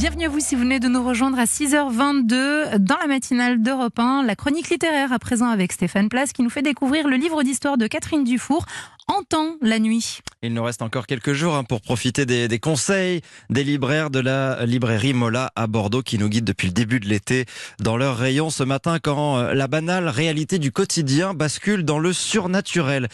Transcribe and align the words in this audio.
Bienvenue 0.00 0.24
à 0.24 0.28
vous 0.30 0.40
si 0.40 0.54
vous 0.54 0.62
venez 0.62 0.80
de 0.80 0.88
nous 0.88 1.04
rejoindre 1.04 1.38
à 1.38 1.44
6h22 1.44 2.78
dans 2.78 2.96
la 2.96 3.06
matinale 3.06 3.62
d'Europe 3.62 3.98
1. 3.98 4.24
La 4.24 4.34
chronique 4.34 4.70
littéraire 4.70 5.12
à 5.12 5.18
présent 5.18 5.50
avec 5.50 5.72
Stéphane 5.72 6.08
Place 6.08 6.32
qui 6.32 6.42
nous 6.42 6.48
fait 6.48 6.62
découvrir 6.62 7.06
le 7.06 7.18
livre 7.18 7.42
d'histoire 7.42 7.76
de 7.76 7.86
Catherine 7.86 8.24
Dufour, 8.24 8.64
Entend 9.08 9.56
la 9.60 9.78
nuit. 9.78 10.20
Il 10.42 10.54
nous 10.54 10.62
reste 10.62 10.80
encore 10.80 11.06
quelques 11.06 11.34
jours 11.34 11.54
hein, 11.54 11.64
pour 11.64 11.82
profiter 11.82 12.24
des, 12.24 12.48
des, 12.48 12.58
conseils 12.58 13.20
des 13.50 13.62
libraires 13.62 14.08
de 14.08 14.20
la 14.20 14.64
librairie 14.64 15.12
Mola 15.12 15.52
à 15.54 15.66
Bordeaux 15.66 16.02
qui 16.02 16.16
nous 16.16 16.30
guident 16.30 16.46
depuis 16.46 16.68
le 16.68 16.72
début 16.72 16.98
de 16.98 17.06
l'été 17.06 17.44
dans 17.78 17.98
leur 17.98 18.16
rayon 18.16 18.48
ce 18.48 18.62
matin 18.62 19.00
quand 19.02 19.36
euh, 19.36 19.52
la 19.52 19.66
banale 19.66 20.08
réalité 20.08 20.58
du 20.58 20.72
quotidien 20.72 21.34
bascule 21.34 21.84
dans 21.84 21.98
le 21.98 22.14
surnaturel. 22.14 23.08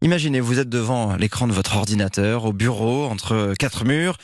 Imaginez, 0.00 0.40
vous 0.40 0.58
êtes 0.58 0.68
devant 0.68 1.14
l'écran 1.14 1.46
de 1.46 1.52
votre 1.52 1.76
ordinateur, 1.76 2.46
au 2.46 2.52
bureau, 2.52 3.04
entre 3.04 3.54
quatre 3.56 3.84
murs. 3.84 4.16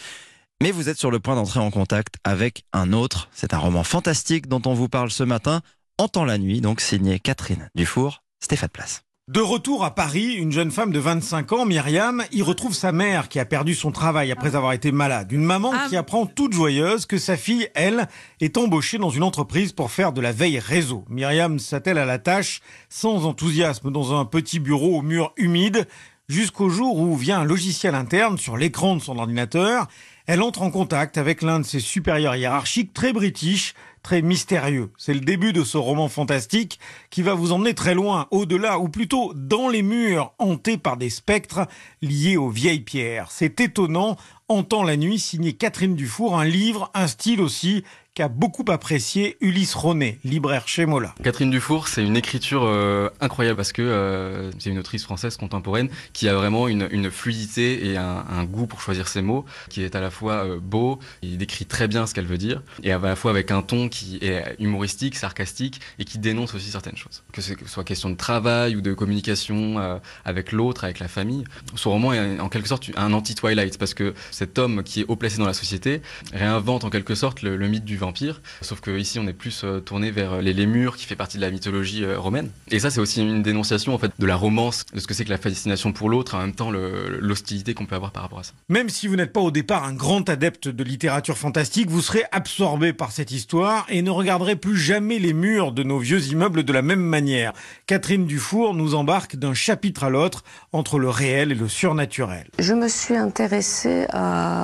Mais 0.60 0.72
vous 0.72 0.88
êtes 0.88 0.98
sur 0.98 1.12
le 1.12 1.20
point 1.20 1.36
d'entrer 1.36 1.60
en 1.60 1.70
contact 1.70 2.16
avec 2.24 2.64
un 2.72 2.92
autre. 2.92 3.28
C'est 3.32 3.54
un 3.54 3.58
roman 3.58 3.84
fantastique 3.84 4.48
dont 4.48 4.62
on 4.66 4.74
vous 4.74 4.88
parle 4.88 5.10
ce 5.10 5.22
matin, 5.22 5.60
Entend 6.00 6.24
la 6.24 6.38
nuit, 6.38 6.60
donc 6.60 6.80
signé 6.80 7.18
Catherine 7.18 7.70
Dufour, 7.74 8.22
Stéphane 8.40 8.68
Place. 8.68 9.02
De 9.28 9.40
retour 9.40 9.84
à 9.84 9.94
Paris, 9.94 10.34
une 10.34 10.52
jeune 10.52 10.70
femme 10.70 10.92
de 10.92 10.98
25 10.98 11.52
ans, 11.52 11.64
Myriam, 11.64 12.24
y 12.32 12.42
retrouve 12.42 12.72
sa 12.72 12.92
mère 12.92 13.28
qui 13.28 13.38
a 13.38 13.44
perdu 13.44 13.74
son 13.74 13.92
travail 13.92 14.32
après 14.32 14.56
avoir 14.56 14.72
été 14.72 14.90
malade. 14.90 15.30
Une 15.30 15.44
maman 15.44 15.72
qui 15.88 15.96
apprend 15.96 16.26
toute 16.26 16.52
joyeuse 16.52 17.06
que 17.06 17.18
sa 17.18 17.36
fille, 17.36 17.68
elle, 17.74 18.08
est 18.40 18.56
embauchée 18.56 18.98
dans 18.98 19.10
une 19.10 19.24
entreprise 19.24 19.72
pour 19.72 19.90
faire 19.90 20.12
de 20.12 20.20
la 20.20 20.32
veille 20.32 20.58
réseau. 20.58 21.04
Myriam 21.08 21.58
s'attelle 21.58 21.98
à 21.98 22.04
la 22.04 22.18
tâche 22.18 22.62
sans 22.88 23.26
enthousiasme 23.26 23.92
dans 23.92 24.18
un 24.18 24.24
petit 24.24 24.60
bureau 24.60 24.98
au 24.98 25.02
mur 25.02 25.32
humide 25.36 25.86
jusqu'au 26.28 26.68
jour 26.68 26.98
où 26.98 27.16
vient 27.16 27.40
un 27.40 27.44
logiciel 27.44 27.94
interne 27.94 28.38
sur 28.38 28.56
l'écran 28.56 28.96
de 28.96 29.00
son 29.00 29.18
ordinateur 29.18 29.88
elle 30.28 30.42
entre 30.42 30.60
en 30.60 30.70
contact 30.70 31.16
avec 31.16 31.40
l'un 31.40 31.58
de 31.58 31.64
ses 31.64 31.80
supérieurs 31.80 32.36
hiérarchiques 32.36 32.92
très 32.92 33.14
british, 33.14 33.74
très 34.08 34.22
mystérieux. 34.22 34.90
C'est 34.96 35.12
le 35.12 35.20
début 35.20 35.52
de 35.52 35.64
ce 35.64 35.76
roman 35.76 36.08
fantastique 36.08 36.80
qui 37.10 37.20
va 37.20 37.34
vous 37.34 37.52
emmener 37.52 37.74
très 37.74 37.92
loin, 37.92 38.26
au-delà, 38.30 38.78
ou 38.78 38.88
plutôt 38.88 39.34
dans 39.34 39.68
les 39.68 39.82
murs 39.82 40.32
hantés 40.38 40.78
par 40.78 40.96
des 40.96 41.10
spectres 41.10 41.66
liés 42.00 42.38
aux 42.38 42.48
vieilles 42.48 42.80
pierres. 42.80 43.30
C'est 43.30 43.60
étonnant, 43.60 44.16
Entend 44.50 44.82
la 44.82 44.96
nuit, 44.96 45.18
signé 45.18 45.52
Catherine 45.52 45.94
Dufour, 45.94 46.40
un 46.40 46.46
livre, 46.46 46.90
un 46.94 47.06
style 47.06 47.42
aussi 47.42 47.84
qu'a 48.14 48.28
beaucoup 48.28 48.64
apprécié 48.68 49.36
Ulysse 49.42 49.74
Ronet, 49.74 50.18
libraire 50.24 50.66
chez 50.66 50.86
Mola. 50.86 51.14
Catherine 51.22 51.50
Dufour, 51.50 51.86
c'est 51.86 52.02
une 52.02 52.16
écriture 52.16 52.64
euh, 52.64 53.10
incroyable 53.20 53.58
parce 53.58 53.72
que 53.72 53.82
euh, 53.82 54.50
c'est 54.58 54.70
une 54.70 54.78
autrice 54.78 55.04
française 55.04 55.36
contemporaine 55.36 55.90
qui 56.14 56.30
a 56.30 56.34
vraiment 56.34 56.66
une, 56.66 57.10
fluidité 57.10 57.90
et 57.90 57.98
un, 57.98 58.24
un, 58.26 58.44
goût 58.44 58.66
pour 58.66 58.80
choisir 58.80 59.06
ses 59.06 59.20
mots, 59.20 59.44
qui 59.68 59.82
est 59.82 59.94
à 59.94 60.00
la 60.00 60.10
fois 60.10 60.46
euh, 60.46 60.58
beau, 60.58 60.98
il 61.20 61.36
décrit 61.36 61.66
très 61.66 61.86
bien 61.86 62.06
ce 62.06 62.14
qu'elle 62.14 62.26
veut 62.26 62.38
dire, 62.38 62.62
et 62.82 62.90
à 62.90 62.98
la 62.98 63.16
fois 63.16 63.30
avec 63.30 63.50
un 63.50 63.60
ton 63.60 63.90
qui 63.90 63.97
est 64.20 64.56
humoristique, 64.58 65.16
sarcastique, 65.16 65.80
et 65.98 66.04
qui 66.04 66.18
dénonce 66.18 66.54
aussi 66.54 66.70
certaines 66.70 66.96
choses. 66.96 67.22
Que 67.32 67.40
ce 67.40 67.54
soit 67.66 67.84
question 67.84 68.10
de 68.10 68.16
travail 68.16 68.76
ou 68.76 68.80
de 68.80 68.92
communication 68.94 69.78
euh, 69.78 69.98
avec 70.24 70.52
l'autre, 70.52 70.84
avec 70.84 70.98
la 70.98 71.08
famille. 71.08 71.44
Ce 71.74 71.88
roman 71.88 72.12
est 72.12 72.40
en 72.40 72.48
quelque 72.48 72.68
sorte 72.68 72.90
un 72.96 73.12
anti-Twilight, 73.12 73.78
parce 73.78 73.94
que 73.94 74.14
cet 74.30 74.58
homme 74.58 74.82
qui 74.82 75.00
est 75.00 75.04
haut 75.08 75.16
placé 75.16 75.38
dans 75.38 75.46
la 75.46 75.54
société 75.54 76.02
réinvente 76.32 76.84
en 76.84 76.90
quelque 76.90 77.14
sorte 77.14 77.42
le, 77.42 77.68
mythe 77.68 77.84
du 77.84 77.96
vampire, 77.96 78.40
sauf 78.62 78.80
que 78.80 78.96
ici 78.98 79.18
on 79.18 79.26
est 79.26 79.32
plus 79.32 79.62
euh, 79.64 79.80
tourné 79.80 80.10
vers 80.10 80.40
les 80.40 80.54
lémures 80.54 80.96
qui 80.96 81.04
fait 81.04 81.16
partie 81.16 81.36
de 81.36 81.42
la 81.42 81.50
mythologie 81.50 82.04
euh, 82.04 82.18
romaine. 82.18 82.50
Et 82.70 82.78
ça 82.78 82.90
c'est 82.90 83.00
aussi 83.00 83.20
une 83.20 83.42
dénonciation 83.42 83.94
en 83.94 83.98
fait 83.98 84.12
de 84.18 84.26
la 84.26 84.36
romance, 84.36 84.86
de 84.94 85.00
ce 85.00 85.06
que 85.06 85.14
c'est 85.14 85.24
que 85.24 85.30
la 85.30 85.38
fascination 85.38 85.92
pour 85.92 86.08
l'autre, 86.08 86.34
en 86.34 86.40
même 86.40 86.54
temps 86.54 86.70
l'hostilité 86.70 87.74
qu'on 87.74 87.86
peut 87.86 87.96
avoir 87.96 88.12
par 88.12 88.22
rapport 88.22 88.38
à 88.38 88.42
ça. 88.42 88.52
Même 88.68 88.88
si 88.88 89.06
vous 89.06 89.16
n'êtes 89.16 89.32
pas 89.32 89.40
au 89.40 89.50
départ 89.50 89.84
un 89.84 89.92
grand 89.92 90.28
adepte 90.28 90.68
de 90.68 90.84
littérature 90.84 91.36
fantastique, 91.36 91.90
vous 91.90 92.00
serez 92.00 92.24
absorbé 92.32 92.92
par 92.92 93.12
cette 93.12 93.30
histoire 93.30 93.77
et 93.88 94.02
ne 94.02 94.10
regarderez 94.10 94.56
plus 94.56 94.76
jamais 94.76 95.18
les 95.18 95.32
murs 95.32 95.72
de 95.72 95.82
nos 95.82 95.98
vieux 95.98 96.20
immeubles 96.26 96.62
de 96.62 96.72
la 96.72 96.82
même 96.82 97.00
manière. 97.00 97.52
Catherine 97.86 98.26
Dufour 98.26 98.74
nous 98.74 98.94
embarque 98.94 99.36
d'un 99.36 99.54
chapitre 99.54 100.04
à 100.04 100.10
l'autre 100.10 100.44
entre 100.72 100.98
le 100.98 101.08
réel 101.08 101.52
et 101.52 101.54
le 101.54 101.68
surnaturel. 101.68 102.46
Je 102.58 102.74
me 102.74 102.88
suis 102.88 103.16
intéressée 103.16 104.06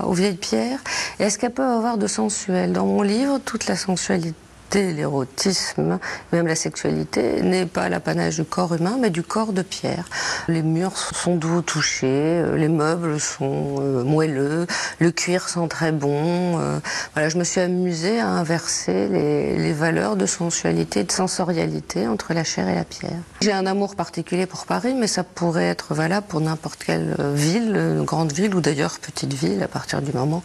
aux 0.04 0.12
vieilles 0.12 0.36
pierres 0.36 0.80
et 1.18 1.24
à 1.24 1.30
ce 1.30 1.38
qu'elles 1.38 1.52
peuvent 1.52 1.76
avoir 1.76 1.98
de 1.98 2.06
sensuel. 2.06 2.72
Dans 2.72 2.86
mon 2.86 3.02
livre, 3.02 3.38
toute 3.44 3.66
la 3.66 3.76
sensualité 3.76 4.34
l'érotisme, 4.74 5.98
même 6.32 6.46
la 6.46 6.54
sexualité, 6.54 7.42
n'est 7.42 7.66
pas 7.66 7.88
l'apanage 7.88 8.36
du 8.36 8.44
corps 8.44 8.74
humain, 8.74 8.96
mais 9.00 9.10
du 9.10 9.22
corps 9.22 9.52
de 9.52 9.62
pierre. 9.62 10.08
Les 10.48 10.62
murs 10.62 10.96
sont 10.96 11.36
doux 11.36 11.58
au 11.58 11.62
toucher, 11.62 12.44
les 12.54 12.68
meubles 12.68 13.20
sont 13.20 13.76
euh, 13.80 14.04
moelleux, 14.04 14.66
le 14.98 15.10
cuir 15.10 15.48
sent 15.48 15.68
très 15.68 15.92
bon. 15.92 16.58
Euh, 16.58 16.78
voilà, 17.14 17.28
je 17.28 17.38
me 17.38 17.44
suis 17.44 17.60
amusée 17.60 18.20
à 18.20 18.28
inverser 18.28 19.08
les, 19.08 19.72
valeurs 19.74 20.14
de 20.16 20.26
sensualité 20.26 21.00
et 21.00 21.04
de 21.04 21.10
sensorialité 21.10 22.06
entre 22.06 22.32
la 22.32 22.44
chair 22.44 22.68
et 22.68 22.74
la 22.74 22.84
pierre. 22.84 23.18
J'ai 23.40 23.52
un 23.52 23.66
amour 23.66 23.96
particulier 23.96 24.46
pour 24.46 24.66
Paris, 24.66 24.94
mais 24.94 25.08
ça 25.08 25.24
pourrait 25.24 25.68
être 25.68 25.94
valable 25.94 26.26
pour 26.28 26.40
n'importe 26.40 26.84
quelle 26.84 27.16
ville, 27.34 28.02
grande 28.04 28.32
ville 28.32 28.54
ou 28.54 28.60
d'ailleurs 28.60 28.98
petite 29.00 29.34
ville, 29.34 29.62
à 29.64 29.68
partir 29.68 30.00
du 30.00 30.12
moment 30.12 30.42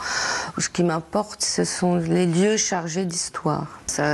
où 0.57 0.61
ce 0.61 0.69
qui 0.69 0.83
m'importe, 0.83 1.43
ce 1.43 1.63
sont 1.63 1.95
les 1.95 2.25
lieux 2.25 2.57
chargés 2.57 3.05
d'histoire. 3.05 3.67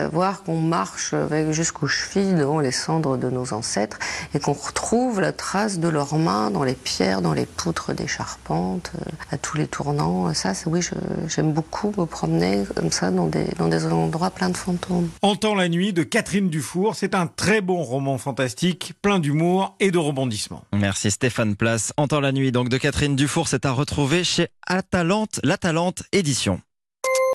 Savoir 0.05 0.43
qu'on 0.43 0.61
marche 0.61 1.15
jusqu'aux 1.49 1.87
chevilles 1.87 2.35
devant 2.35 2.59
les 2.59 2.71
cendres 2.71 3.17
de 3.17 3.31
nos 3.31 3.53
ancêtres 3.53 3.97
et 4.35 4.39
qu'on 4.39 4.53
retrouve 4.53 5.19
la 5.19 5.31
trace 5.31 5.79
de 5.79 5.87
leurs 5.87 6.15
mains 6.19 6.51
dans 6.51 6.63
les 6.63 6.75
pierres, 6.75 7.23
dans 7.23 7.33
les 7.33 7.47
poutres 7.47 7.91
des 7.95 8.05
charpentes, 8.05 8.91
à 9.31 9.39
tous 9.39 9.57
les 9.57 9.65
tournants. 9.65 10.31
Ça, 10.35 10.51
oui, 10.67 10.81
j'aime 11.27 11.53
beaucoup 11.53 11.91
me 11.97 12.05
promener 12.05 12.65
comme 12.75 12.91
ça 12.91 13.09
dans 13.09 13.25
des, 13.25 13.45
dans 13.57 13.67
des 13.67 13.83
endroits 13.87 14.29
pleins 14.29 14.49
de 14.49 14.57
fantômes. 14.57 15.09
Entend 15.23 15.55
la 15.55 15.69
nuit 15.69 15.91
de 15.91 16.03
Catherine 16.03 16.49
Dufour, 16.49 16.93
c'est 16.95 17.15
un 17.15 17.25
très 17.25 17.61
bon 17.61 17.81
roman 17.81 18.19
fantastique, 18.19 18.93
plein 19.01 19.17
d'humour 19.17 19.75
et 19.79 19.89
de 19.89 19.97
rebondissements. 19.97 20.65
Merci 20.71 21.09
Stéphane 21.09 21.55
Place. 21.55 21.93
Entend 21.97 22.19
la 22.19 22.31
nuit 22.31 22.51
donc 22.51 22.69
de 22.69 22.77
Catherine 22.77 23.15
Dufour, 23.15 23.47
c'est 23.47 23.65
à 23.65 23.71
retrouver 23.71 24.23
chez 24.23 24.49
Atalante, 24.67 25.39
l'Atalante 25.43 26.03
Édition. 26.11 26.61